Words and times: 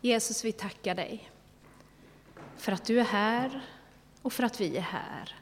Jesus, 0.00 0.44
vi 0.44 0.52
tackar 0.52 0.94
dig 0.94 1.30
för 2.56 2.72
att 2.72 2.84
du 2.84 3.00
är 3.00 3.04
här 3.04 3.60
och 4.22 4.32
för 4.32 4.42
att 4.42 4.60
vi 4.60 4.76
är 4.76 4.80
här. 4.80 5.34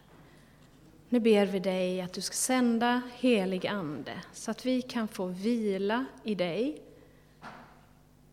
Nu 1.09 1.21
ber 1.21 1.47
vi 1.47 1.59
dig 1.59 2.01
att 2.01 2.13
du 2.13 2.21
ska 2.21 2.35
sända 2.35 3.03
helig 3.15 3.67
Ande 3.67 4.21
så 4.33 4.51
att 4.51 4.67
vi 4.67 4.83
kan 4.83 5.09
få 5.09 5.27
vila 5.27 6.05
i 6.25 6.35
dig 6.35 6.83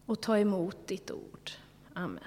och 0.06 0.22
ta 0.22 0.38
emot 0.38 0.88
ditt 0.88 1.12
ord. 1.12 1.52
Amen. 1.94 2.24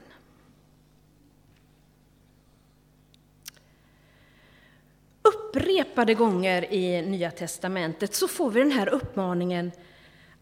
Upprepade 5.22 6.14
gånger 6.14 6.72
i 6.72 7.02
Nya 7.02 7.30
testamentet 7.30 8.14
så 8.14 8.28
får 8.28 8.50
vi 8.50 8.60
den 8.60 8.72
här 8.72 8.88
uppmaningen 8.88 9.72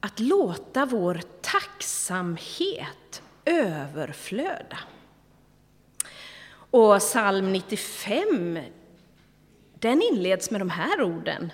att 0.01 0.21
låta 0.21 0.87
vår 0.87 1.21
tacksamhet 1.41 3.22
överflöda. 3.45 4.79
Och 6.71 6.99
psalm 6.99 7.53
95 7.53 8.59
den 9.83 10.03
inleds 10.03 10.51
med 10.51 10.61
de 10.61 10.71
här 10.71 11.03
orden. 11.03 11.53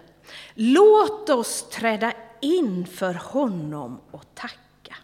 Låt 0.55 1.31
oss 1.31 1.71
träda 1.71 2.13
in 2.41 2.87
för 2.87 3.15
honom 3.15 4.01
och 4.11 4.25
tacka. 4.35 4.97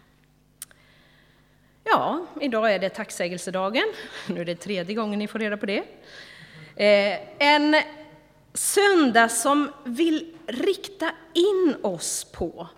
Ja, 1.84 2.26
idag 2.40 2.74
är 2.74 2.78
det 2.78 2.88
tacksägelsedagen. 2.88 3.84
Nu 4.28 4.40
är 4.40 4.44
det 4.44 4.54
tredje 4.54 4.94
gången 4.94 5.18
ni 5.18 5.28
får 5.28 5.38
reda 5.38 5.56
på 5.56 5.66
det. 5.66 5.84
Eh, 6.76 7.20
en 7.38 7.76
söndag 8.54 9.28
som 9.28 9.72
vill 9.84 10.36
rikta 10.46 11.10
in 11.32 11.76
oss 11.82 12.24
på 12.24 12.68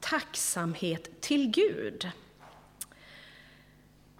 tacksamhet 0.00 1.20
till 1.20 1.50
Gud. 1.50 2.10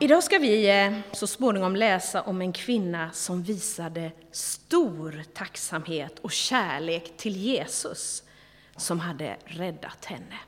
Idag 0.01 0.25
ska 0.25 0.39
vi 0.39 0.71
eh, 0.71 0.99
så 1.13 1.27
småningom 1.27 1.77
läsa 1.77 2.23
om 2.23 2.41
en 2.43 2.53
kvinna 2.53 3.11
som 3.13 3.43
visade 3.43 4.13
stor 4.31 5.25
tacksamhet 5.35 6.19
och 6.19 6.33
kärlek 6.33 7.17
till 7.17 7.37
Jesus 7.37 8.23
som 8.77 9.01
hade 9.01 9.37
räddat 9.45 10.05
henne. 10.05 10.39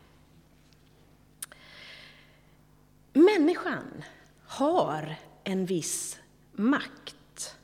Människan 3.13 4.05
har 4.47 5.15
en 5.45 5.67
viss 5.67 6.19
makt. 6.53 7.57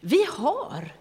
Vi 0.00 0.26
har 0.30 0.94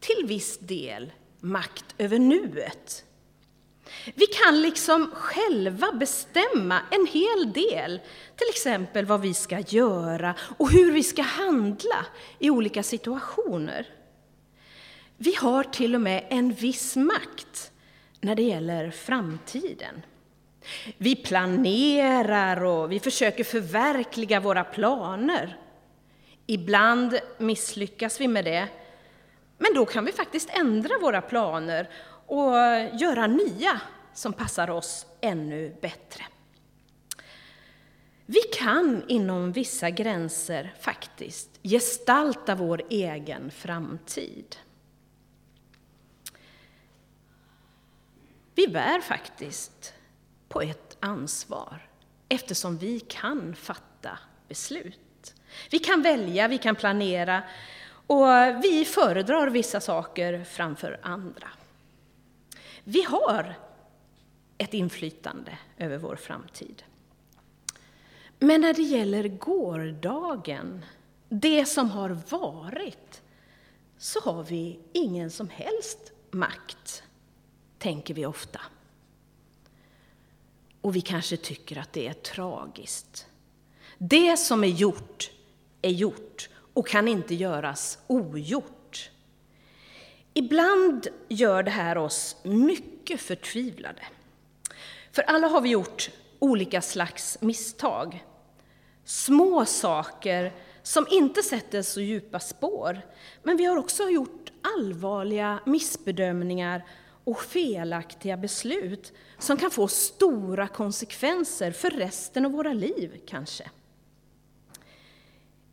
till 0.00 0.26
viss 0.26 0.58
del 0.58 1.12
makt 1.40 1.94
över 1.98 2.18
nuet. 2.18 3.04
Vi 4.14 4.26
kan 4.26 4.62
liksom 4.62 5.10
själva 5.14 5.92
bestämma 5.92 6.80
en 6.90 7.06
hel 7.06 7.52
del, 7.52 8.00
till 8.36 8.48
exempel 8.50 9.04
vad 9.04 9.20
vi 9.20 9.34
ska 9.34 9.60
göra 9.60 10.34
och 10.58 10.70
hur 10.70 10.92
vi 10.92 11.02
ska 11.02 11.22
handla 11.22 12.06
i 12.38 12.50
olika 12.50 12.82
situationer. 12.82 13.86
Vi 15.16 15.34
har 15.34 15.64
till 15.64 15.94
och 15.94 16.00
med 16.00 16.26
en 16.30 16.52
viss 16.52 16.96
makt 16.96 17.72
när 18.20 18.34
det 18.34 18.42
gäller 18.42 18.90
framtiden. 18.90 20.02
Vi 20.96 21.16
planerar 21.16 22.64
och 22.64 22.92
vi 22.92 23.00
försöker 23.00 23.44
förverkliga 23.44 24.40
våra 24.40 24.64
planer. 24.64 25.56
Ibland 26.46 27.18
misslyckas 27.38 28.20
vi 28.20 28.28
med 28.28 28.44
det, 28.44 28.68
men 29.58 29.74
då 29.74 29.86
kan 29.86 30.04
vi 30.04 30.12
faktiskt 30.12 30.50
ändra 30.50 30.98
våra 31.00 31.20
planer 31.20 31.88
och 32.26 32.52
göra 33.00 33.26
nya 33.26 33.80
som 34.16 34.32
passar 34.32 34.70
oss 34.70 35.06
ännu 35.20 35.76
bättre. 35.80 36.24
Vi 38.26 38.40
kan 38.40 39.02
inom 39.08 39.52
vissa 39.52 39.90
gränser 39.90 40.74
faktiskt 40.80 41.50
gestalta 41.62 42.54
vår 42.54 42.82
egen 42.90 43.50
framtid. 43.50 44.56
Vi 48.54 48.68
bär 48.68 49.00
faktiskt 49.00 49.94
på 50.48 50.60
ett 50.60 50.96
ansvar 51.00 51.88
eftersom 52.28 52.78
vi 52.78 53.00
kan 53.00 53.54
fatta 53.54 54.18
beslut. 54.48 55.34
Vi 55.70 55.78
kan 55.78 56.02
välja, 56.02 56.48
vi 56.48 56.58
kan 56.58 56.76
planera 56.76 57.42
och 58.06 58.26
vi 58.62 58.84
föredrar 58.84 59.50
vissa 59.50 59.80
saker 59.80 60.44
framför 60.44 61.00
andra. 61.02 61.48
Vi 62.84 63.02
har 63.02 63.65
ett 64.58 64.74
inflytande 64.74 65.58
över 65.78 65.98
vår 65.98 66.16
framtid. 66.16 66.82
Men 68.38 68.60
när 68.60 68.74
det 68.74 68.82
gäller 68.82 69.28
gårdagen, 69.28 70.84
det 71.28 71.66
som 71.66 71.90
har 71.90 72.18
varit, 72.28 73.22
så 73.98 74.20
har 74.20 74.42
vi 74.42 74.78
ingen 74.92 75.30
som 75.30 75.48
helst 75.48 76.12
makt, 76.30 77.02
tänker 77.78 78.14
vi 78.14 78.26
ofta. 78.26 78.60
Och 80.80 80.96
vi 80.96 81.00
kanske 81.00 81.36
tycker 81.36 81.78
att 81.78 81.92
det 81.92 82.06
är 82.06 82.12
tragiskt. 82.12 83.26
Det 83.98 84.36
som 84.36 84.64
är 84.64 84.68
gjort 84.68 85.30
är 85.82 85.90
gjort 85.90 86.48
och 86.74 86.86
kan 86.86 87.08
inte 87.08 87.34
göras 87.34 87.98
ogjort. 88.06 89.10
Ibland 90.34 91.06
gör 91.28 91.62
det 91.62 91.70
här 91.70 91.98
oss 91.98 92.36
mycket 92.42 93.20
förtvivlade. 93.20 94.02
För 95.16 95.22
alla 95.22 95.46
har 95.48 95.60
vi 95.60 95.68
gjort 95.68 96.10
olika 96.38 96.82
slags 96.82 97.38
misstag. 97.40 98.24
Små 99.04 99.64
saker 99.64 100.52
som 100.82 101.06
inte 101.10 101.42
sätter 101.42 101.82
så 101.82 102.00
djupa 102.00 102.40
spår, 102.40 103.00
men 103.42 103.56
vi 103.56 103.64
har 103.64 103.76
också 103.76 104.08
gjort 104.08 104.52
allvarliga 104.76 105.60
missbedömningar 105.66 106.86
och 107.24 107.42
felaktiga 107.42 108.36
beslut 108.36 109.12
som 109.38 109.56
kan 109.56 109.70
få 109.70 109.88
stora 109.88 110.68
konsekvenser 110.68 111.72
för 111.72 111.90
resten 111.90 112.46
av 112.46 112.52
våra 112.52 112.72
liv, 112.72 113.20
kanske. 113.26 113.70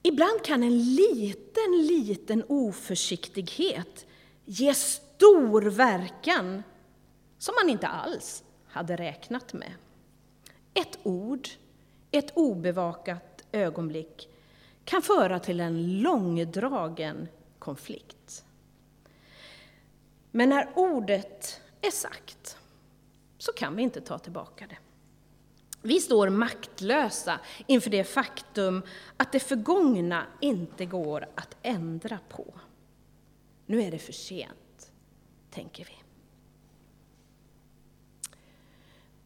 Ibland 0.04 0.44
kan 0.44 0.64
en 0.64 0.96
liten, 0.96 1.86
liten 1.88 2.44
oförsiktighet 2.48 4.06
ge 4.46 4.74
stor 4.74 5.62
verkan 5.62 6.64
som 7.38 7.56
man 7.62 7.70
inte 7.70 7.88
alls 7.88 8.44
hade 8.74 8.96
räknat 8.96 9.54
med. 9.54 9.74
Ett 10.74 11.00
ord, 11.04 11.48
ett 12.12 12.32
obevakat 12.36 13.44
ögonblick 13.52 14.30
kan 14.86 15.02
föra 15.02 15.40
till 15.40 15.60
en 15.60 16.02
långdragen 16.02 17.28
konflikt. 17.60 18.46
Men 20.32 20.50
när 20.50 20.70
ordet 20.76 21.62
är 21.82 21.92
sagt 21.92 22.58
så 23.38 23.54
kan 23.54 23.76
vi 23.76 23.84
inte 23.84 24.02
ta 24.02 24.18
tillbaka 24.18 24.68
det. 24.68 24.78
Vi 25.82 26.00
står 26.00 26.30
maktlösa 26.30 27.40
inför 27.68 27.90
det 27.90 28.04
faktum 28.04 28.82
att 29.18 29.32
det 29.32 29.40
förgångna 29.40 30.26
inte 30.42 30.86
går 30.86 31.26
att 31.36 31.58
ändra 31.62 32.20
på. 32.30 32.54
Nu 33.66 33.82
är 33.82 33.92
det 33.92 34.00
för 34.00 34.14
sent, 34.14 34.92
tänker 35.50 35.86
vi. 35.86 36.03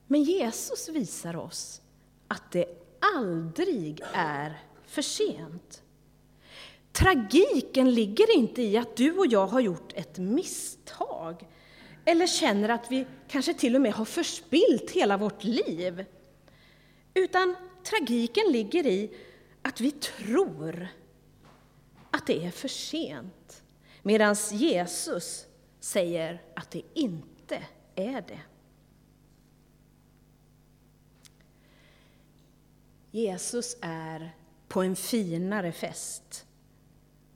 Men 0.08 0.24
Jesus 0.24 0.90
visar 0.90 1.36
oss 1.36 1.82
att 2.28 2.52
det 2.52 2.66
aldrig 3.16 4.02
är 4.14 4.62
för 4.86 5.02
sent. 5.02 5.84
Tragiken 6.92 7.94
ligger 7.94 8.36
inte 8.38 8.62
i 8.62 8.78
att 8.78 8.96
du 8.96 9.18
och 9.18 9.28
jag 9.28 9.48
har 9.48 9.60
gjort 9.60 9.94
ett 9.96 10.18
misstag 10.18 11.48
eller 12.06 12.28
känner 12.28 12.70
att 12.70 12.92
vi 12.92 13.08
kanske 13.28 13.54
till 13.54 13.76
och 13.76 13.82
med 13.82 13.94
har 13.94 14.06
förspilt 14.06 14.92
hela 14.92 15.18
vårt 15.18 15.44
liv. 15.44 16.06
Utan 17.14 17.56
tragiken 17.84 18.52
ligger 18.52 18.88
i 18.88 19.12
att 19.62 19.82
vi 19.82 19.92
tror 19.92 20.88
att 22.12 22.28
det 22.28 22.46
är 22.46 22.52
för 22.52 22.68
sent 22.68 23.64
medan 24.04 24.36
Jesus 24.52 25.46
säger 25.80 26.42
att 26.56 26.72
det 26.72 26.82
inte 26.94 27.64
är 27.96 28.22
det. 28.22 28.40
Jesus 33.12 33.78
är 33.82 34.36
på 34.68 34.82
en 34.82 34.96
finare 34.96 35.72
fest. 35.72 36.46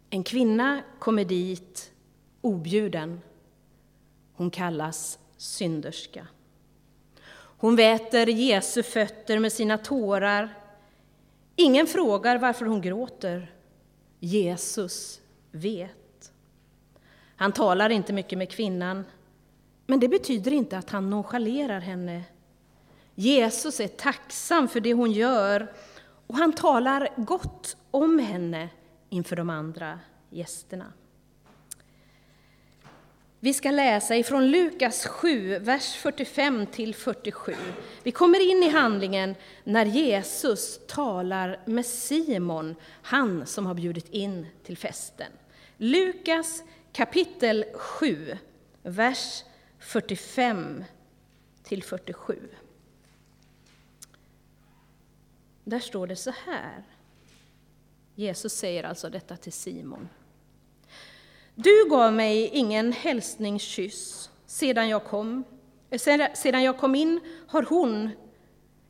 En 0.10 0.24
kvinna 0.24 0.82
kommer 1.00 1.26
dit 1.26 1.92
objuden. 2.42 3.22
Hon 4.34 4.52
kallas 4.52 5.20
synderska. 5.38 6.28
Hon 7.34 7.76
väter 7.76 8.28
Jesu 8.28 8.84
fötter 8.84 9.40
med 9.40 9.54
sina 9.54 9.78
tårar. 9.78 10.50
Ingen 11.56 11.88
frågar 11.88 12.38
varför 12.38 12.66
hon 12.66 12.82
gråter. 12.82 13.54
Jesus 14.20 15.22
vet. 15.52 16.32
Han 17.36 17.52
talar 17.52 17.90
inte 17.90 18.14
mycket 18.14 18.38
med 18.38 18.50
kvinnan, 18.50 19.06
men 19.86 20.00
det 20.00 20.08
betyder 20.08 20.54
inte 20.54 20.78
att 20.78 20.90
han 20.90 21.10
nonchalerar 21.10 21.80
henne 21.80 22.24
Jesus 23.16 23.80
är 23.80 23.88
tacksam 23.88 24.68
för 24.68 24.80
det 24.80 24.94
hon 24.94 25.12
gör 25.12 25.74
och 26.28 26.38
han 26.38 26.54
talar 26.54 27.10
gott 27.18 27.78
om 27.92 28.20
henne 28.20 28.70
inför 29.10 29.36
de 29.36 29.50
andra 29.50 30.00
gästerna. 30.30 30.94
Vi 33.44 33.54
ska 33.54 33.72
läsa 33.72 34.16
ifrån 34.16 34.52
Lukas 34.52 35.06
7, 35.06 35.60
vers 35.60 35.96
45 35.96 36.66
till 36.66 36.96
47. 36.96 37.56
Vi 38.04 38.12
kommer 38.12 38.52
in 38.52 38.64
i 38.64 38.70
handlingen 38.70 39.36
när 39.64 39.86
Jesus 39.86 40.80
talar 40.88 41.60
med 41.66 41.86
Simon, 41.86 42.76
han 43.02 43.46
som 43.46 43.66
har 43.66 43.74
bjudit 43.74 44.10
in 44.10 44.48
till 44.64 44.78
festen. 44.78 45.32
Lukas 45.78 46.64
kapitel 46.94 47.66
7, 47.74 48.38
vers 48.84 49.44
45 49.80 50.84
till 51.64 51.84
47. 51.84 52.40
Där 55.64 55.80
står 55.80 56.08
det 56.08 56.16
så 56.16 56.32
här. 56.46 56.84
Jesus 58.16 58.54
säger 58.54 58.84
alltså 58.84 59.10
detta 59.10 59.38
till 59.38 59.54
Simon. 59.54 60.10
Du 61.56 61.90
gav 61.90 62.14
mig 62.14 62.48
ingen 62.48 62.92
hälsningskyss 62.92 64.30
sedan 64.46 64.90
jag 64.90 65.04
kom. 65.06 65.44
Sedan 66.34 66.64
jag 66.64 66.78
kom 66.78 66.96
in 66.96 67.20
har 67.48 67.64
hon 67.64 68.10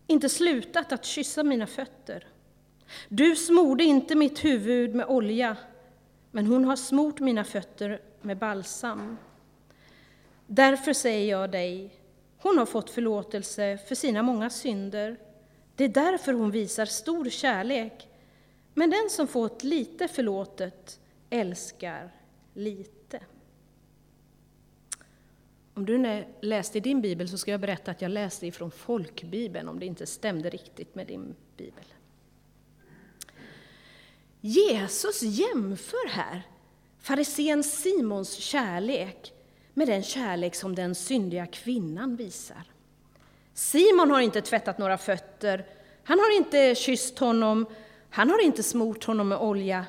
inte 0.07 0.29
slutat 0.29 0.91
att 0.91 1.05
kyssa 1.05 1.43
mina 1.43 1.67
fötter. 1.67 2.27
Du 3.09 3.35
smorde 3.35 3.83
inte 3.83 4.15
mitt 4.15 4.43
huvud 4.43 4.95
med 4.95 5.05
olja, 5.05 5.57
men 6.31 6.45
hon 6.45 6.65
har 6.65 6.75
smort 6.75 7.19
mina 7.19 7.43
fötter 7.43 8.01
med 8.21 8.37
balsam. 8.37 9.17
Därför 10.47 10.93
säger 10.93 11.31
jag 11.31 11.51
dig, 11.51 11.95
hon 12.37 12.57
har 12.57 12.65
fått 12.65 12.89
förlåtelse 12.89 13.77
för 13.87 13.95
sina 13.95 14.23
många 14.23 14.49
synder. 14.49 15.17
Det 15.81 15.85
är 15.85 16.11
därför 16.11 16.33
hon 16.33 16.51
visar 16.51 16.85
stor 16.85 17.29
kärlek. 17.29 18.07
Men 18.73 18.89
den 18.89 19.09
som 19.09 19.27
fått 19.27 19.63
lite 19.63 20.07
förlåtet 20.07 20.99
älskar 21.29 22.11
lite. 22.53 23.19
Om 25.73 25.85
du 25.85 26.25
läste 26.41 26.77
i 26.77 26.81
din 26.81 27.01
bibel 27.01 27.29
så 27.29 27.37
ska 27.37 27.51
jag 27.51 27.59
berätta 27.61 27.91
att 27.91 28.01
jag 28.01 28.11
läste 28.11 28.47
ifrån 28.47 28.71
folkbibeln 28.71 29.67
om 29.67 29.79
det 29.79 29.85
inte 29.85 30.05
stämde 30.05 30.49
riktigt 30.49 30.95
med 30.95 31.07
din 31.07 31.35
bibel. 31.57 31.85
Jesus 34.41 35.21
jämför 35.21 36.09
här 36.09 36.41
farisén 36.99 37.63
Simons 37.63 38.33
kärlek 38.33 39.33
med 39.73 39.87
den 39.87 40.03
kärlek 40.03 40.55
som 40.55 40.75
den 40.75 40.95
syndiga 40.95 41.45
kvinnan 41.45 42.15
visar. 42.15 42.70
Simon 43.53 44.11
har 44.11 44.21
inte 44.21 44.41
tvättat 44.41 44.77
några 44.77 44.97
fötter, 44.97 45.65
han 46.03 46.19
har 46.19 46.37
inte 46.37 46.75
kysst 46.75 47.19
honom, 47.19 47.65
han 48.09 48.29
har 48.29 48.43
inte 48.43 48.63
smort 48.63 49.03
honom 49.03 49.27
med 49.27 49.37
olja. 49.37 49.85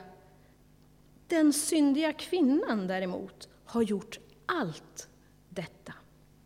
Den 1.27 1.53
syndiga 1.53 2.13
kvinnan 2.13 2.87
däremot 2.87 3.49
har 3.65 3.83
gjort 3.83 4.19
allt 4.47 5.09
detta. 5.49 5.93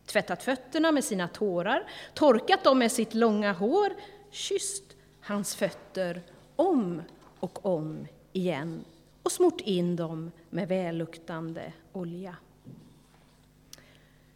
Tvättat 0.05 0.43
fötterna 0.43 0.91
med 0.91 1.03
sina 1.03 1.27
tårar, 1.27 1.89
torkat 2.13 2.63
dem 2.63 2.79
med 2.79 2.91
sitt 2.91 3.13
långa 3.13 3.53
hår, 3.53 3.89
kysst 4.31 4.83
hans 5.21 5.55
fötter 5.55 6.21
om 6.55 7.01
och 7.39 7.65
om 7.65 8.07
igen 8.33 8.85
och 9.23 9.31
smort 9.31 9.61
in 9.61 9.95
dem 9.95 10.31
med 10.49 10.67
välluktande 10.67 11.73
olja. 11.93 12.35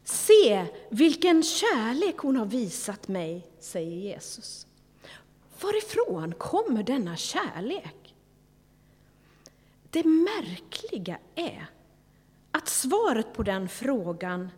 Se 0.03 0.67
vilken 0.89 1.43
kärlek 1.43 2.17
hon 2.17 2.35
har 2.35 2.45
visat 2.45 3.07
mig, 3.07 3.47
säger 3.59 3.97
Jesus. 3.97 4.67
Varifrån 5.61 6.33
kommer 6.37 6.83
denna 6.83 7.15
kärlek? 7.15 8.15
Det 9.89 10.03
märkliga 10.03 11.19
är 11.35 11.65
att 12.51 12.67
svaret 12.67 13.33
på 13.33 13.43
den 13.43 13.69
frågan 13.69 14.49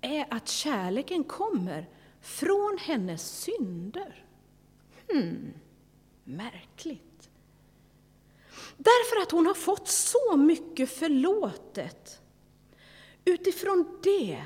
är 0.00 0.26
att 0.30 0.48
kärleken 0.48 1.24
kommer 1.24 1.88
från 2.20 2.78
hennes 2.80 3.40
synder. 3.40 4.24
Hmm, 5.12 5.52
märkligt. 6.24 7.30
Därför 8.76 9.22
att 9.22 9.30
hon 9.30 9.46
har 9.46 9.54
fått 9.54 9.88
så 9.88 10.36
mycket 10.36 10.90
förlåtet. 10.90 12.22
Utifrån 13.24 14.00
det 14.02 14.44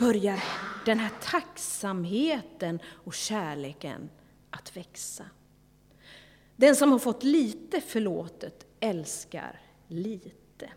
börjar 0.00 0.44
den 0.84 0.98
här 0.98 1.10
tacksamheten 1.22 2.80
och 3.04 3.14
kärleken 3.14 4.10
att 4.50 4.76
växa. 4.76 5.24
Den 6.56 6.76
som 6.76 6.92
har 6.92 6.98
fått 6.98 7.22
lite 7.22 7.80
förlåtet 7.80 8.66
älskar 8.80 9.60
lite. 9.88 10.70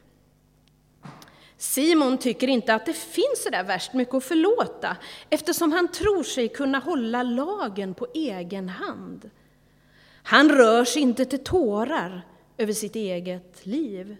Simon 1.57 2.17
tycker 2.17 2.47
inte 2.47 2.73
att 2.73 2.85
det 2.85 2.93
finns 2.93 3.43
så 3.43 3.49
där 3.49 3.63
värst 3.63 3.93
mycket 3.93 4.15
att 4.15 4.23
förlåta 4.23 4.97
eftersom 5.29 5.71
han 5.71 5.87
tror 5.87 6.23
sig 6.23 6.49
kunna 6.49 6.79
hålla 6.79 7.23
lagen 7.23 7.93
på 7.93 8.07
egen 8.13 8.69
hand. 8.69 9.29
Han 10.23 10.49
rör 10.49 10.85
sig 10.85 11.01
inte 11.01 11.25
till 11.25 11.43
tårar 11.43 12.21
över 12.57 12.73
sitt 12.73 12.95
eget 12.95 13.65
liv. 13.65 14.17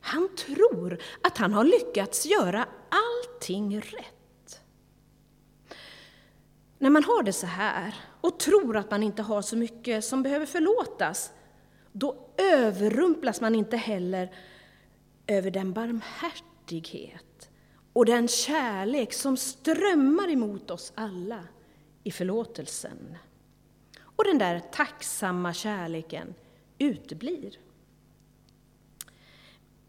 Han 0.00 0.28
tror 0.36 0.98
att 1.22 1.38
han 1.38 1.52
har 1.52 1.64
lyckats 1.64 2.26
göra 2.26 2.66
allting 2.88 3.80
rätt. 3.80 4.13
När 6.84 6.90
man 6.90 7.04
har 7.04 7.22
det 7.22 7.32
så 7.32 7.46
här 7.46 7.94
och 8.20 8.38
tror 8.38 8.76
att 8.76 8.90
man 8.90 9.02
inte 9.02 9.22
har 9.22 9.42
så 9.42 9.56
mycket 9.56 10.04
som 10.04 10.22
behöver 10.22 10.46
förlåtas, 10.46 11.32
då 11.92 12.30
överrumplas 12.36 13.40
man 13.40 13.54
inte 13.54 13.76
heller 13.76 14.34
över 15.26 15.50
den 15.50 15.72
barmhärtighet 15.72 17.50
och 17.92 18.06
den 18.06 18.28
kärlek 18.28 19.12
som 19.12 19.36
strömmar 19.36 20.30
emot 20.30 20.70
oss 20.70 20.92
alla 20.94 21.40
i 22.02 22.10
förlåtelsen. 22.10 23.16
Och 24.02 24.24
den 24.24 24.38
där 24.38 24.60
tacksamma 24.60 25.52
kärleken 25.52 26.34
uteblir. 26.78 27.58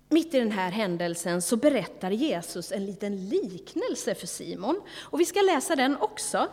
Mitt 0.09 0.33
i 0.33 0.39
den 0.39 0.51
här 0.51 0.71
händelsen 0.71 1.41
så 1.41 1.57
berättar 1.57 2.11
Jesus 2.11 2.71
en 2.71 2.85
liten 2.85 3.29
liknelse 3.29 4.15
för 4.15 4.27
Simon. 4.27 4.81
Och 4.97 5.19
vi 5.19 5.25
ska 5.25 5.41
läsa 5.41 5.75
den 5.75 5.97
också. 5.97 6.47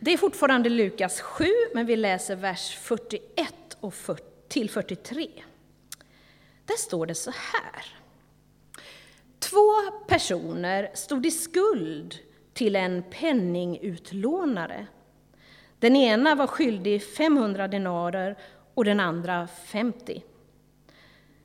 Det 0.00 0.12
är 0.12 0.16
fortfarande 0.16 0.68
Lukas 0.68 1.20
7, 1.20 1.44
men 1.74 1.86
vi 1.86 1.96
läser 1.96 2.36
vers 2.36 2.78
41 2.82 3.54
och 3.80 3.94
40, 3.94 4.22
till 4.48 4.70
43. 4.70 5.28
Där 6.64 6.76
står 6.76 7.06
det 7.06 7.14
så 7.14 7.30
här. 7.30 7.84
Två 9.38 9.90
personer 10.08 10.90
stod 10.94 11.26
i 11.26 11.30
skuld 11.30 12.18
till 12.52 12.76
en 12.76 13.04
penningutlånare. 13.10 14.86
Den 15.78 15.96
ena 15.96 16.34
var 16.34 16.46
skyldig 16.46 17.04
500 17.04 17.68
denarer 17.68 18.38
och 18.74 18.84
den 18.84 19.00
andra 19.00 19.46
50. 19.46 20.22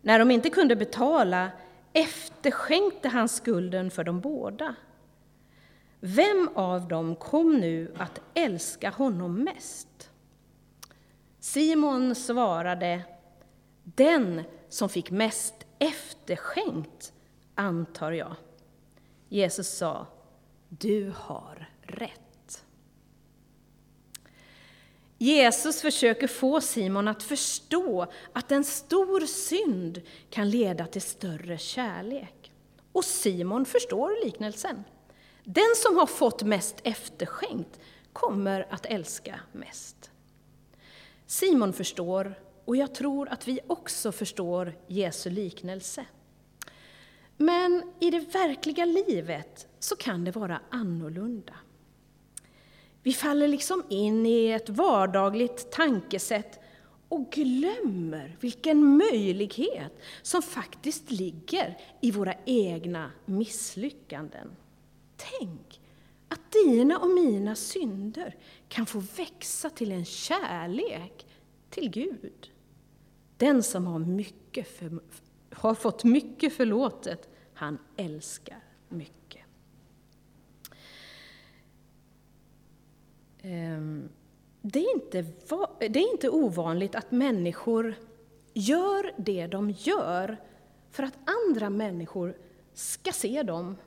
När 0.01 0.19
de 0.19 0.31
inte 0.31 0.49
kunde 0.49 0.75
betala 0.75 1.51
efterskänkte 1.93 3.09
han 3.09 3.29
skulden 3.29 3.91
för 3.91 4.03
de 4.03 4.19
båda. 4.19 4.75
Vem 5.99 6.49
av 6.55 6.87
dem 6.87 7.15
kom 7.15 7.57
nu 7.57 7.93
att 7.97 8.21
älska 8.33 8.89
honom 8.89 9.43
mest? 9.43 10.11
Simon 11.39 12.15
svarade, 12.15 13.01
den 13.83 14.43
som 14.69 14.89
fick 14.89 15.11
mest 15.11 15.55
efterskänkt, 15.79 17.13
antar 17.55 18.11
jag. 18.11 18.35
Jesus 19.29 19.77
sa, 19.77 20.07
du 20.69 21.13
har 21.15 21.69
rätt. 21.81 22.28
Jesus 25.21 25.81
försöker 25.81 26.27
få 26.27 26.61
Simon 26.61 27.07
att 27.07 27.23
förstå 27.23 28.05
att 28.33 28.51
en 28.51 28.63
stor 28.63 29.25
synd 29.25 30.01
kan 30.29 30.49
leda 30.49 30.85
till 30.85 31.01
större 31.01 31.57
kärlek. 31.57 32.51
Och 32.91 33.05
Simon 33.05 33.65
förstår 33.65 34.25
liknelsen. 34.25 34.83
Den 35.43 35.75
som 35.75 35.97
har 35.97 36.05
fått 36.05 36.43
mest 36.43 36.75
efterskänkt 36.83 37.79
kommer 38.13 38.67
att 38.69 38.85
älska 38.85 39.39
mest. 39.51 40.11
Simon 41.25 41.73
förstår, 41.73 42.39
och 42.65 42.75
jag 42.75 42.95
tror 42.95 43.29
att 43.29 43.47
vi 43.47 43.59
också 43.67 44.11
förstår 44.11 44.77
Jesu 44.87 45.29
liknelse. 45.29 46.05
Men 47.37 47.83
i 47.99 48.11
det 48.11 48.19
verkliga 48.19 48.85
livet 48.85 49.67
så 49.79 49.95
kan 49.95 50.25
det 50.25 50.31
vara 50.31 50.61
annorlunda. 50.69 51.53
Vi 53.03 53.13
faller 53.13 53.47
liksom 53.47 53.83
in 53.89 54.25
i 54.25 54.47
ett 54.47 54.69
vardagligt 54.69 55.71
tankesätt 55.71 56.59
och 57.09 57.31
glömmer 57.31 58.37
vilken 58.39 58.97
möjlighet 58.97 59.99
som 60.21 60.41
faktiskt 60.41 61.11
ligger 61.11 61.77
i 62.01 62.11
våra 62.11 62.33
egna 62.45 63.11
misslyckanden. 63.25 64.55
Tänk 65.39 65.81
att 66.27 66.51
dina 66.51 66.99
och 66.99 67.09
mina 67.09 67.55
synder 67.55 68.35
kan 68.67 68.85
få 68.85 68.99
växa 68.99 69.69
till 69.69 69.91
en 69.91 70.05
kärlek 70.05 71.25
till 71.69 71.89
Gud. 71.89 72.51
Den 73.37 73.63
som 73.63 73.87
har, 73.87 73.99
mycket 73.99 74.67
för, 74.67 74.99
har 75.51 75.75
fått 75.75 76.03
mycket 76.03 76.53
förlåtet, 76.53 77.29
han 77.53 77.77
älskar 77.97 78.63
mycket. 78.89 79.18
Ehm, 83.41 84.09
det 84.61 84.79
är, 84.79 84.93
inte, 84.95 85.25
det 85.79 85.99
är 85.99 86.11
inte 86.11 86.29
ovanligt 86.29 86.95
att 86.95 87.11
människor 87.11 87.95
gör 88.53 89.11
det 89.17 89.47
de 89.47 89.69
gör 89.69 90.37
för 90.91 91.03
att 91.03 91.17
andra 91.25 91.69
människor 91.69 92.37
ska 92.73 93.11
se 93.11 93.43
dem 93.43 93.77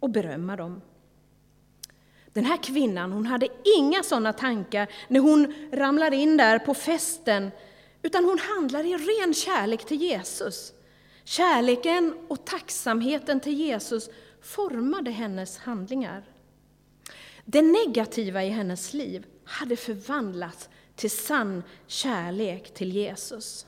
och 0.00 0.10
berömma 0.10 0.56
dem. 0.56 0.80
Den 2.32 2.44
här 2.44 2.56
kvinnan 2.56 3.12
hon 3.12 3.26
hade 3.26 3.48
inga 3.78 4.02
sådana 4.02 4.32
tankar 4.32 4.88
när 5.08 5.20
hon 5.20 5.54
ramlar 5.72 6.14
in 6.14 6.36
där 6.36 6.58
på 6.58 6.74
festen, 6.74 7.50
utan 8.02 8.24
hon 8.24 8.38
handlar 8.38 8.84
i 8.84 8.96
ren 8.96 9.34
kärlek 9.34 9.84
till 9.84 10.02
Jesus. 10.02 10.72
Kärleken 11.24 12.14
och 12.28 12.44
tacksamheten 12.44 13.40
till 13.40 13.54
Jesus 13.54 14.10
formade 14.40 15.10
hennes 15.10 15.58
handlingar. 15.58 16.31
Det 17.44 17.62
negativa 17.62 18.44
i 18.44 18.48
hennes 18.48 18.94
liv 18.94 19.26
hade 19.44 19.76
förvandlats 19.76 20.68
till 20.94 21.10
sann 21.10 21.62
kärlek 21.86 22.74
till 22.74 22.92
Jesus. 22.92 23.66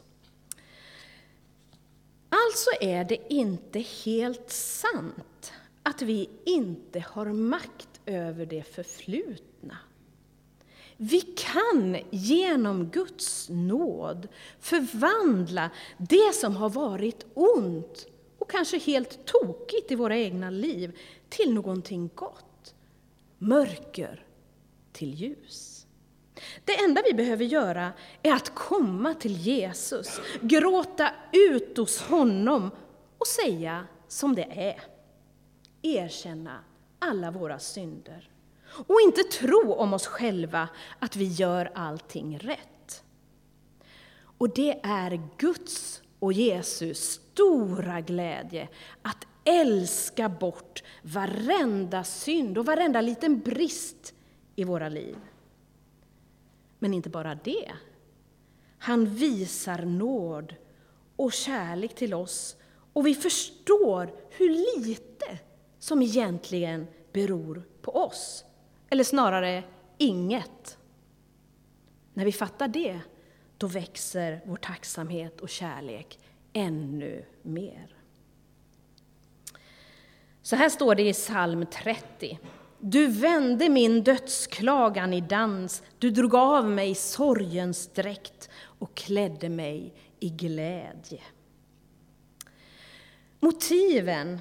Alltså 2.28 2.70
är 2.80 3.04
det 3.04 3.32
inte 3.32 3.78
helt 3.78 4.50
sant 4.50 5.52
att 5.82 6.02
vi 6.02 6.30
inte 6.44 7.04
har 7.10 7.26
makt 7.26 8.00
över 8.06 8.46
det 8.46 8.62
förflutna. 8.62 9.78
Vi 10.96 11.20
kan 11.20 11.96
genom 12.10 12.88
Guds 12.88 13.48
nåd 13.48 14.28
förvandla 14.60 15.70
det 15.98 16.34
som 16.34 16.56
har 16.56 16.70
varit 16.70 17.26
ont 17.34 18.06
och 18.38 18.50
kanske 18.50 18.78
helt 18.78 19.26
tokigt 19.26 19.92
i 19.92 19.94
våra 19.94 20.16
egna 20.16 20.50
liv 20.50 20.98
till 21.28 21.54
någonting 21.54 22.10
gott. 22.14 22.43
Mörker 23.38 24.26
till 24.92 25.14
ljus. 25.14 25.86
Det 26.64 26.84
enda 26.84 27.02
vi 27.06 27.14
behöver 27.14 27.44
göra 27.44 27.92
är 28.22 28.32
att 28.32 28.54
komma 28.54 29.14
till 29.14 29.36
Jesus, 29.36 30.20
gråta 30.40 31.10
ut 31.32 31.76
hos 31.76 32.00
honom 32.02 32.70
och 33.18 33.26
säga 33.26 33.86
som 34.08 34.34
det 34.34 34.46
är. 34.50 34.82
Erkänna 35.82 36.64
alla 36.98 37.30
våra 37.30 37.58
synder 37.58 38.30
och 38.86 39.00
inte 39.04 39.22
tro 39.22 39.72
om 39.72 39.92
oss 39.92 40.06
själva 40.06 40.68
att 40.98 41.16
vi 41.16 41.24
gör 41.24 41.70
allting 41.74 42.38
rätt. 42.38 43.04
Och 44.38 44.54
det 44.54 44.80
är 44.82 45.28
Guds 45.38 46.02
och 46.18 46.32
Jesus 46.32 46.98
stora 46.98 48.00
glädje 48.00 48.68
att 49.02 49.26
älska 49.44 50.28
bort 50.28 50.82
varenda 51.02 52.04
synd 52.04 52.58
och 52.58 52.66
varenda 52.66 53.00
liten 53.00 53.40
brist 53.40 54.14
i 54.56 54.64
våra 54.64 54.88
liv. 54.88 55.16
Men 56.78 56.94
inte 56.94 57.10
bara 57.10 57.34
det. 57.34 57.72
Han 58.78 59.06
visar 59.06 59.82
nåd 59.82 60.54
och 61.16 61.32
kärlek 61.32 61.94
till 61.94 62.14
oss 62.14 62.56
och 62.92 63.06
vi 63.06 63.14
förstår 63.14 64.14
hur 64.30 64.48
lite 64.48 65.38
som 65.78 66.02
egentligen 66.02 66.86
beror 67.12 67.62
på 67.82 67.90
oss. 67.90 68.44
Eller 68.90 69.04
snarare 69.04 69.64
inget. 69.98 70.78
När 72.14 72.24
vi 72.24 72.32
fattar 72.32 72.68
det, 72.68 73.00
då 73.58 73.66
växer 73.66 74.40
vår 74.44 74.56
tacksamhet 74.56 75.40
och 75.40 75.48
kärlek 75.48 76.18
ännu 76.52 77.24
mer. 77.42 77.93
Så 80.44 80.56
här 80.56 80.68
står 80.68 80.94
det 80.94 81.08
i 81.08 81.12
psalm 81.12 81.66
30. 81.66 82.38
Du 82.78 83.06
vände 83.06 83.68
min 83.68 84.02
dödsklagan 84.02 85.12
i 85.12 85.20
dans, 85.20 85.82
du 85.98 86.10
drog 86.10 86.34
av 86.34 86.70
mig 86.70 86.94
sorgens 86.94 87.86
dräkt 87.86 88.48
och 88.56 88.94
klädde 88.94 89.48
mig 89.48 89.94
i 90.20 90.28
glädje. 90.28 91.20
Motiven 93.40 94.38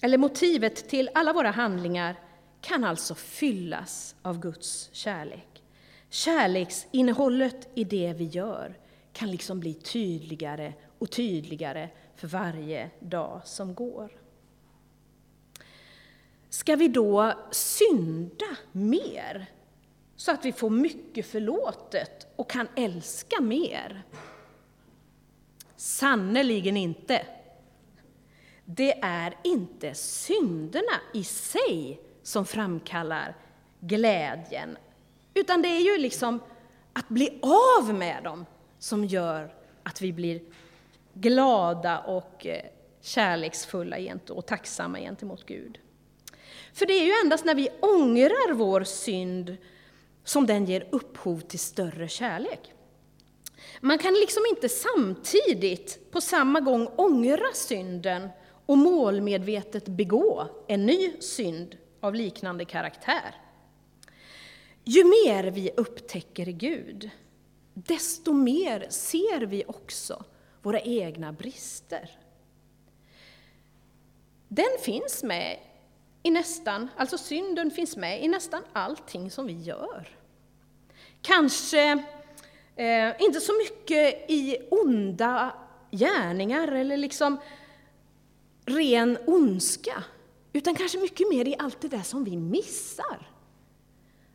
eller 0.00 0.18
motivet 0.18 0.88
till 0.88 1.10
alla 1.14 1.32
våra 1.32 1.50
handlingar 1.50 2.16
kan 2.60 2.84
alltså 2.84 3.14
fyllas 3.14 4.16
av 4.22 4.40
Guds 4.40 4.90
kärlek. 4.92 5.62
Kärleksinnehållet 6.10 7.68
i 7.74 7.84
det 7.84 8.12
vi 8.12 8.24
gör 8.24 8.78
kan 9.12 9.30
liksom 9.30 9.60
bli 9.60 9.74
tydligare 9.74 10.72
och 10.98 11.10
tydligare 11.10 11.88
för 12.16 12.28
varje 12.28 12.90
dag 13.00 13.40
som 13.44 13.74
går. 13.74 14.25
Ska 16.48 16.76
vi 16.76 16.88
då 16.88 17.32
synda 17.50 18.56
mer 18.72 19.46
så 20.16 20.32
att 20.32 20.44
vi 20.44 20.52
får 20.52 20.70
mycket 20.70 21.26
förlåtet 21.26 22.26
och 22.36 22.50
kan 22.50 22.68
älska 22.76 23.40
mer? 23.40 24.02
Sannerligen 25.76 26.76
inte. 26.76 27.26
Det 28.64 28.98
är 29.02 29.36
inte 29.44 29.94
synderna 29.94 31.00
i 31.14 31.24
sig 31.24 32.00
som 32.22 32.46
framkallar 32.46 33.36
glädjen, 33.80 34.78
utan 35.34 35.62
det 35.62 35.68
är 35.68 35.80
ju 35.80 35.98
liksom 35.98 36.40
att 36.92 37.08
bli 37.08 37.40
av 37.78 37.94
med 37.94 38.24
dem 38.24 38.46
som 38.78 39.04
gör 39.04 39.54
att 39.82 40.02
vi 40.02 40.12
blir 40.12 40.40
glada 41.14 41.98
och 41.98 42.46
eh, 42.46 42.64
kärleksfulla 43.00 43.96
och 44.30 44.46
tacksamma 44.46 44.98
gentemot 44.98 45.46
Gud. 45.46 45.78
För 46.76 46.86
det 46.86 46.92
är 46.92 47.04
ju 47.04 47.12
endast 47.24 47.44
när 47.44 47.54
vi 47.54 47.68
ångrar 47.80 48.52
vår 48.52 48.84
synd 48.84 49.56
som 50.24 50.46
den 50.46 50.64
ger 50.64 50.88
upphov 50.90 51.40
till 51.40 51.58
större 51.58 52.08
kärlek. 52.08 52.72
Man 53.80 53.98
kan 53.98 54.14
liksom 54.14 54.42
inte 54.50 54.68
samtidigt 54.68 56.10
på 56.10 56.20
samma 56.20 56.60
gång 56.60 56.88
ångra 56.96 57.52
synden 57.54 58.28
och 58.66 58.78
målmedvetet 58.78 59.86
begå 59.86 60.48
en 60.66 60.86
ny 60.86 61.20
synd 61.20 61.76
av 62.00 62.14
liknande 62.14 62.64
karaktär. 62.64 63.34
Ju 64.84 65.04
mer 65.04 65.44
vi 65.44 65.70
upptäcker 65.76 66.46
Gud, 66.46 67.10
desto 67.74 68.32
mer 68.32 68.86
ser 68.90 69.40
vi 69.40 69.64
också 69.66 70.24
våra 70.62 70.80
egna 70.80 71.32
brister. 71.32 72.18
Den 74.48 74.78
finns 74.80 75.22
med 75.22 75.58
i 76.26 76.30
nästan, 76.30 76.88
alltså 76.96 77.18
synden 77.18 77.70
finns 77.70 77.96
med 77.96 78.24
i 78.24 78.28
nästan 78.28 78.62
allting 78.72 79.30
som 79.30 79.46
vi 79.46 79.52
gör. 79.52 80.08
Kanske 81.22 81.92
eh, 82.76 83.22
inte 83.22 83.40
så 83.40 83.52
mycket 83.52 84.30
i 84.30 84.58
onda 84.70 85.52
gärningar 85.90 86.68
eller 86.68 86.96
liksom 86.96 87.38
ren 88.64 89.18
ondska, 89.26 90.04
utan 90.52 90.74
kanske 90.74 90.98
mycket 90.98 91.28
mer 91.28 91.48
i 91.48 91.56
allt 91.58 91.80
det 91.80 91.88
där 91.88 92.02
som 92.02 92.24
vi 92.24 92.36
missar. 92.36 93.30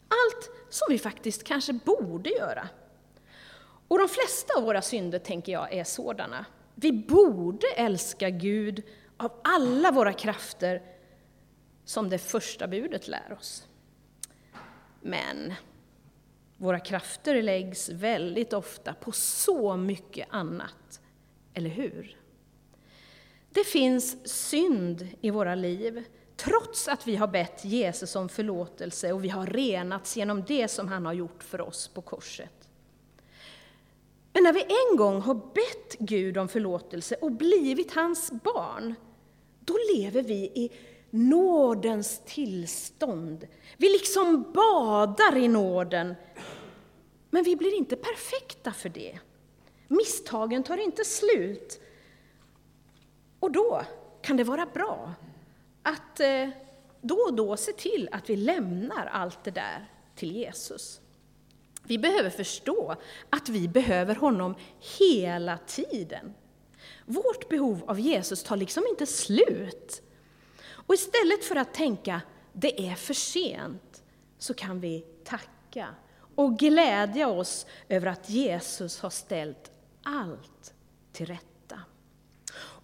Allt 0.07 0.49
som 0.69 0.87
vi 0.89 0.99
faktiskt 0.99 1.43
kanske 1.43 1.73
borde 1.73 2.29
göra. 2.29 2.69
Och 3.87 3.99
de 3.99 4.07
flesta 4.07 4.57
av 4.57 4.63
våra 4.63 4.81
synder, 4.81 5.19
tänker 5.19 5.51
jag, 5.51 5.73
är 5.73 5.83
sådana. 5.83 6.45
Vi 6.75 6.91
borde 6.91 7.67
älska 7.75 8.29
Gud 8.29 8.83
av 9.17 9.31
alla 9.43 9.91
våra 9.91 10.13
krafter, 10.13 10.90
som 11.85 12.09
det 12.09 12.17
första 12.17 12.67
budet 12.67 13.07
lär 13.07 13.37
oss. 13.39 13.67
Men 15.01 15.53
våra 16.57 16.79
krafter 16.79 17.41
läggs 17.41 17.89
väldigt 17.89 18.53
ofta 18.53 18.93
på 18.93 19.11
så 19.11 19.77
mycket 19.77 20.27
annat, 20.31 21.01
eller 21.53 21.69
hur? 21.69 22.17
Det 23.49 23.63
finns 23.63 24.27
synd 24.49 25.07
i 25.21 25.29
våra 25.29 25.55
liv, 25.55 26.03
trots 26.35 26.87
att 26.87 27.07
vi 27.07 27.15
har 27.15 27.27
bett 27.27 27.65
Jesus 27.65 28.15
om 28.15 28.29
förlåtelse 28.29 29.13
och 29.13 29.23
vi 29.23 29.29
har 29.29 29.45
renats 29.45 30.17
genom 30.17 30.43
det 30.43 30.67
som 30.67 30.87
han 30.87 31.05
har 31.05 31.13
gjort 31.13 31.43
för 31.43 31.61
oss 31.61 31.87
på 31.87 32.01
korset. 32.01 32.69
Men 34.33 34.43
när 34.43 34.53
vi 34.53 34.61
en 34.61 34.97
gång 34.97 35.21
har 35.21 35.33
bett 35.33 35.95
Gud 35.99 36.37
om 36.37 36.47
förlåtelse 36.47 37.15
och 37.15 37.31
blivit 37.31 37.93
hans 37.93 38.31
barn, 38.31 38.95
då 39.59 39.77
lever 39.95 40.21
vi 40.21 40.35
i 40.35 40.71
nådens 41.11 42.21
tillstånd. 42.25 43.47
Vi 43.77 43.89
liksom 43.89 44.51
badar 44.53 45.37
i 45.37 45.47
nåden, 45.47 46.15
men 47.29 47.43
vi 47.43 47.55
blir 47.55 47.77
inte 47.77 47.95
perfekta 47.95 48.71
för 48.71 48.89
det. 48.89 49.19
Misstagen 49.87 50.63
tar 50.63 50.77
inte 50.77 51.05
slut, 51.05 51.81
och 53.39 53.51
då 53.51 53.81
kan 54.21 54.37
det 54.37 54.43
vara 54.43 54.65
bra 54.65 55.13
att 55.83 56.19
eh, 56.19 56.49
då 57.01 57.15
och 57.15 57.33
då 57.33 57.57
se 57.57 57.71
till 57.71 58.09
att 58.11 58.29
vi 58.29 58.35
lämnar 58.35 59.05
allt 59.05 59.43
det 59.43 59.51
där 59.51 59.89
till 60.15 60.31
Jesus. 60.31 61.01
Vi 61.83 61.97
behöver 61.97 62.29
förstå 62.29 62.95
att 63.29 63.49
vi 63.49 63.67
behöver 63.67 64.15
honom 64.15 64.55
hela 64.99 65.57
tiden. 65.57 66.33
Vårt 67.05 67.49
behov 67.49 67.83
av 67.87 67.99
Jesus 67.99 68.43
tar 68.43 68.57
liksom 68.57 68.83
inte 68.89 69.05
slut. 69.05 70.01
Och 70.85 70.93
istället 70.93 71.45
för 71.45 71.55
att 71.55 71.73
tänka 71.73 72.21
det 72.53 72.87
är 72.87 72.95
för 72.95 73.13
sent, 73.13 74.03
så 74.37 74.53
kan 74.53 74.79
vi 74.79 75.05
tacka 75.23 75.95
och 76.35 76.59
glädja 76.59 77.27
oss 77.27 77.65
över 77.89 78.07
att 78.07 78.29
Jesus 78.29 78.99
har 78.99 79.09
ställt 79.09 79.71
allt 80.03 80.73
till 81.11 81.25
rätta. 81.25 81.79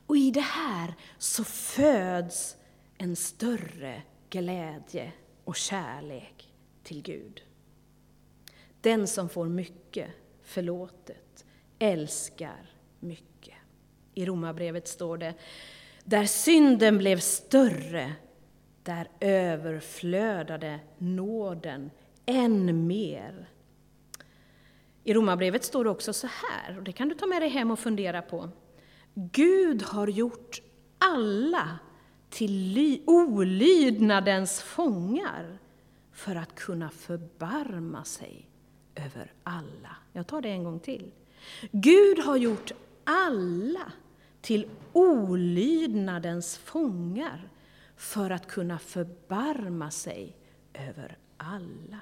Och 0.08 0.18
i 0.18 0.32
det 0.32 0.42
här 0.42 0.94
så 1.18 1.44
föds 1.44 2.58
en 2.98 3.16
större 3.16 4.02
glädje 4.30 5.12
och 5.44 5.56
kärlek 5.56 6.54
till 6.84 7.02
Gud. 7.02 7.44
Den 8.82 9.08
som 9.08 9.30
får 9.30 9.46
mycket 9.46 10.10
förlåtet 10.44 11.46
älskar 11.80 12.70
mycket. 13.00 13.56
I 14.14 14.26
Romarbrevet 14.26 14.88
står 14.88 15.18
det, 15.18 15.34
där 16.10 16.26
synden 16.26 16.98
blev 16.98 17.20
större, 17.20 18.14
där 18.84 19.08
överflödade 19.20 20.80
nåden 20.98 21.92
än 22.26 22.88
mer. 22.88 23.50
I 25.04 25.14
Romarbrevet 25.14 25.64
står 25.64 25.84
det 25.84 25.90
också 25.90 26.14
så 26.14 26.28
här, 26.28 26.78
och 26.78 26.84
det 26.84 26.92
kan 26.92 27.10
du 27.10 27.16
ta 27.16 27.26
med 27.26 27.42
dig 27.42 27.50
hem 27.50 27.72
och 27.72 27.80
fundera 27.80 28.22
på. 28.22 28.50
Gud 29.14 29.82
har 29.84 30.08
gjort 30.08 30.62
alla 30.98 31.80
till 32.30 33.02
olydnadens 33.06 34.62
fångar 34.62 35.58
för 36.14 36.36
att 36.36 36.56
kunna 36.56 36.90
förbarma 36.90 38.04
sig 38.04 38.50
över 38.96 39.34
alla. 39.44 39.96
Jag 40.14 40.28
tar 40.28 40.42
det 40.42 40.50
en 40.50 40.64
gång 40.64 40.80
till. 40.80 41.12
Gud 41.72 42.20
har 42.20 42.38
gjort 42.38 42.72
alla 43.04 43.92
till 44.48 44.68
olydnadens 44.94 46.58
fångar 46.58 47.50
för 47.98 48.30
att 48.30 48.48
kunna 48.48 48.80
förbarma 48.80 49.92
sig 49.92 50.36
över 50.74 51.18
alla. 51.38 52.00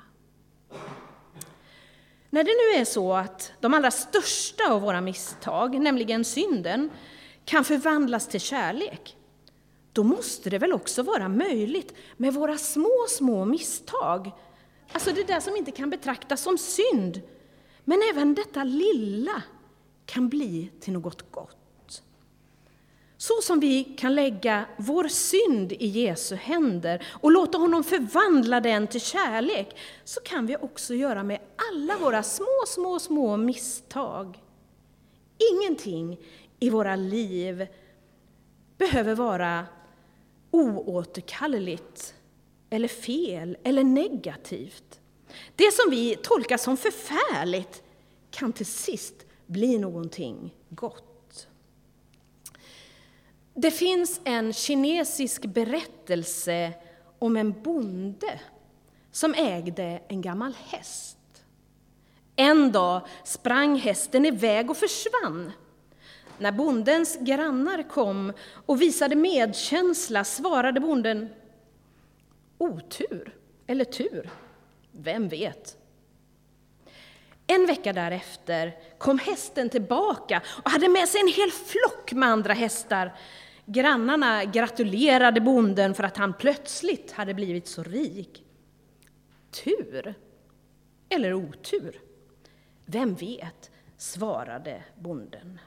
När 2.29 2.43
det 2.43 2.51
nu 2.51 2.81
är 2.81 2.85
så 2.85 3.13
att 3.13 3.51
de 3.59 3.73
allra 3.73 3.91
största 3.91 4.71
av 4.71 4.81
våra 4.81 5.01
misstag, 5.01 5.81
nämligen 5.81 6.25
synden, 6.25 6.89
kan 7.45 7.63
förvandlas 7.63 8.27
till 8.27 8.41
kärlek, 8.41 9.17
då 9.93 10.03
måste 10.03 10.49
det 10.49 10.57
väl 10.57 10.73
också 10.73 11.03
vara 11.03 11.29
möjligt 11.29 11.93
med 12.17 12.33
våra 12.33 12.57
små, 12.57 13.05
små 13.09 13.45
misstag. 13.45 14.31
Alltså 14.91 15.11
det 15.11 15.27
där 15.27 15.39
som 15.39 15.55
inte 15.55 15.71
kan 15.71 15.89
betraktas 15.89 16.41
som 16.41 16.57
synd. 16.57 17.21
Men 17.83 18.01
även 18.13 18.35
detta 18.35 18.63
lilla 18.63 19.43
kan 20.05 20.29
bli 20.29 20.71
till 20.79 20.93
något 20.93 21.31
gott. 21.31 21.64
Så 23.27 23.41
som 23.41 23.60
vi 23.60 23.84
kan 23.84 24.15
lägga 24.15 24.65
vår 24.77 25.08
synd 25.08 25.72
i 25.72 25.88
Jesu 25.88 26.36
händer 26.36 27.05
och 27.22 27.32
låta 27.32 27.58
honom 27.58 27.84
förvandla 27.84 28.62
den 28.62 28.88
till 28.88 29.01
kärlek, 29.01 29.77
så 30.03 30.22
kan 30.22 30.46
vi 30.46 30.58
också 30.58 30.94
göra 30.94 31.24
med 31.24 31.39
alla 31.72 31.98
våra 31.98 32.24
små, 32.24 32.63
små, 32.67 33.00
små 33.00 33.38
misstag. 33.38 34.39
Ingenting 35.53 36.20
i 36.60 36.70
våra 36.70 36.96
liv 36.96 37.67
behöver 38.77 39.15
vara 39.15 39.65
oåterkalleligt 40.51 42.13
eller 42.70 42.88
fel 42.88 43.58
eller 43.63 43.84
negativt. 43.84 45.00
Det 45.55 45.74
som 45.74 45.91
vi 45.91 46.15
tolkar 46.15 46.58
som 46.58 46.77
förfärligt 46.77 47.84
kan 48.32 48.53
till 48.53 48.65
sist 48.65 49.25
bli 49.46 49.77
någonting 49.77 50.53
gott. 50.70 51.04
Det 53.57 53.72
finns 53.72 54.22
en 54.24 54.53
kinesisk 54.53 55.46
berättelse 55.46 56.74
om 57.20 57.37
en 57.37 57.61
bonde 57.61 58.39
som 59.11 59.33
ägde 59.33 60.01
en 60.07 60.22
gammal 60.22 60.55
häst. 60.68 61.18
En 62.35 62.72
dag 62.72 63.01
sprang 63.24 63.75
hästen 63.75 64.25
iväg 64.25 64.70
och 64.70 64.77
försvann. 64.77 65.51
När 66.37 66.51
bondens 66.51 67.18
grannar 67.20 67.89
kom 67.89 68.33
och 68.65 68.81
visade 68.81 69.15
medkänsla 69.15 70.24
svarade 70.24 70.79
bonden 70.79 71.29
otur 72.57 73.35
eller 73.68 73.85
tur, 73.85 74.29
vem 74.91 75.27
vet? 75.27 75.77
En 77.48 77.65
vecka 77.65 77.94
därefter 77.94 78.77
kom 78.98 79.20
hästen 79.20 79.70
tillbaka 79.70 80.41
och 80.63 80.72
hade 80.72 80.89
med 80.89 81.09
sig 81.09 81.22
en 81.22 81.33
hel 81.33 81.51
flock 81.51 82.11
med 82.11 82.29
andra 82.29 82.53
hästar. 82.53 83.15
Grannarna 83.65 84.45
gratulerade 84.45 85.41
bonden 85.41 85.93
för 85.93 86.03
att 86.03 86.17
han 86.17 86.33
plötsligt 86.33 87.11
hade 87.11 87.33
blivit 87.33 87.67
så 87.67 87.83
rik. 87.83 88.43
Tur? 89.63 90.15
Eller 91.09 91.33
otur? 91.33 92.01
Vem 92.85 93.15
vet, 93.15 93.71
svarade 93.97 94.83
bonden. 94.95 95.59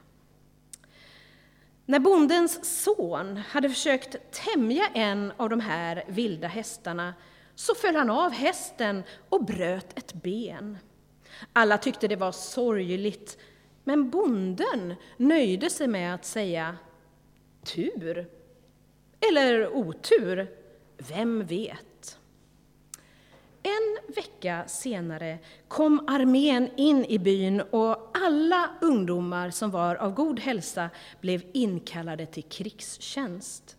När 1.85 1.99
bondens 1.99 2.83
son 2.83 3.37
hade 3.37 3.69
försökt 3.69 4.31
tämja 4.31 4.87
en 4.93 5.33
av 5.37 5.49
de 5.49 5.59
här 5.59 6.03
vilda 6.07 6.47
hästarna 6.47 7.13
så 7.55 7.75
föll 7.75 7.95
han 7.95 8.09
av 8.09 8.31
hästen 8.31 9.03
och 9.29 9.45
bröt 9.45 9.97
ett 9.97 10.13
ben. 10.13 10.77
Alla 11.53 11.77
tyckte 11.77 12.07
det 12.07 12.15
var 12.15 12.31
sorgligt, 12.31 13.37
men 13.83 14.09
bonden 14.09 14.95
nöjde 15.17 15.69
sig 15.69 15.87
med 15.87 16.15
att 16.15 16.25
säga 16.25 16.77
tur. 17.73 18.29
Eller 19.29 19.75
otur, 19.75 20.47
vem 20.97 21.45
vet? 21.45 22.19
En 23.63 24.13
vecka 24.15 24.63
senare 24.67 25.39
kom 25.67 26.05
armén 26.07 26.69
in 26.75 27.05
i 27.05 27.19
byn 27.19 27.61
och 27.61 28.17
alla 28.17 28.69
ungdomar 28.81 29.49
som 29.49 29.71
var 29.71 29.95
av 29.95 30.13
god 30.13 30.39
hälsa 30.39 30.89
blev 31.21 31.41
inkallade 31.53 32.25
till 32.25 32.43
krigstjänst. 32.43 33.77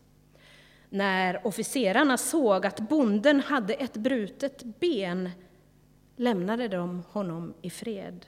När 0.88 1.46
officerarna 1.46 2.18
såg 2.18 2.66
att 2.66 2.80
bonden 2.80 3.40
hade 3.40 3.74
ett 3.74 3.96
brutet 3.96 4.62
ben 4.62 5.30
lämnade 6.16 6.68
de 6.68 7.02
honom 7.08 7.54
i 7.62 7.70
fred. 7.70 8.26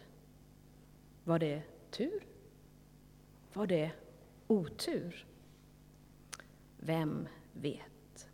Var 1.25 1.39
det 1.39 1.63
tur? 1.91 2.23
Var 3.53 3.67
det 3.67 3.91
otur? 4.47 5.27
Vem 6.85 7.29
vet? 7.53 8.29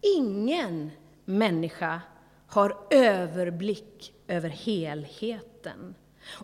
Ingen 0.00 0.90
människa 1.24 2.00
har 2.46 2.76
överblick 2.90 4.14
över 4.26 4.48
helheten. 4.48 5.94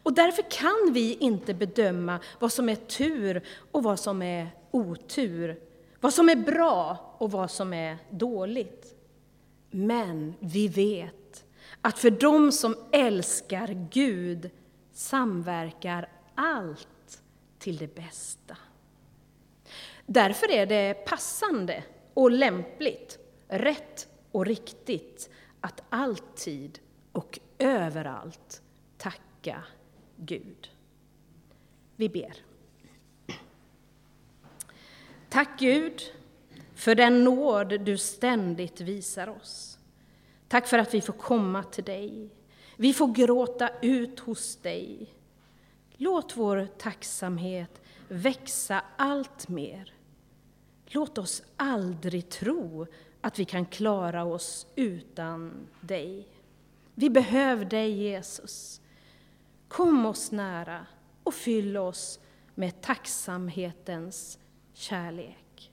Och 0.02 0.12
därför 0.12 0.50
kan 0.50 0.92
vi 0.92 1.14
inte 1.14 1.54
bedöma 1.54 2.20
vad 2.38 2.52
som 2.52 2.68
är 2.68 2.76
tur 2.76 3.42
och 3.72 3.82
vad 3.82 4.00
som 4.00 4.22
är 4.22 4.48
otur, 4.70 5.60
vad 6.00 6.14
som 6.14 6.28
är 6.28 6.36
bra 6.36 7.14
och 7.18 7.30
vad 7.30 7.50
som 7.50 7.72
är 7.72 7.98
dåligt. 8.10 8.94
Men 9.70 10.34
vi 10.40 10.68
vet 10.68 11.44
att 11.80 11.98
för 11.98 12.10
dem 12.10 12.52
som 12.52 12.76
älskar 12.92 13.88
Gud 13.90 14.50
samverkar 14.92 16.08
allt 16.34 17.22
till 17.58 17.76
det 17.76 17.94
bästa. 17.94 18.56
Därför 20.12 20.50
är 20.50 20.66
det 20.66 20.94
passande 20.94 21.84
och 22.14 22.30
lämpligt, 22.30 23.18
rätt 23.48 24.08
och 24.32 24.46
riktigt 24.46 25.30
att 25.60 25.82
alltid 25.88 26.78
och 27.12 27.38
överallt 27.58 28.62
tacka 28.98 29.62
Gud. 30.16 30.70
Vi 31.96 32.08
ber. 32.08 32.32
Tack 35.28 35.58
Gud 35.58 36.02
för 36.74 36.94
den 36.94 37.24
nåd 37.24 37.80
du 37.80 37.98
ständigt 37.98 38.80
visar 38.80 39.28
oss. 39.28 39.78
Tack 40.48 40.66
för 40.66 40.78
att 40.78 40.94
vi 40.94 41.00
får 41.00 41.12
komma 41.12 41.62
till 41.62 41.84
dig. 41.84 42.28
Vi 42.76 42.92
får 42.92 43.08
gråta 43.08 43.70
ut 43.82 44.20
hos 44.20 44.56
dig. 44.56 45.14
Låt 45.96 46.36
vår 46.36 46.68
tacksamhet 46.78 47.80
växa 48.08 48.82
allt 48.96 49.48
mer. 49.48 49.94
Låt 50.92 51.18
oss 51.18 51.42
aldrig 51.56 52.28
tro 52.28 52.86
att 53.20 53.38
vi 53.38 53.44
kan 53.44 53.66
klara 53.66 54.24
oss 54.24 54.66
utan 54.76 55.68
dig. 55.80 56.28
Vi 56.94 57.10
behöver 57.10 57.64
dig, 57.64 57.90
Jesus. 57.90 58.80
Kom 59.68 60.06
oss 60.06 60.32
nära 60.32 60.86
och 61.22 61.34
fyll 61.34 61.76
oss 61.76 62.20
med 62.54 62.80
tacksamhetens 62.80 64.38
kärlek. 64.72 65.72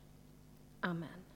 Amen. 0.80 1.27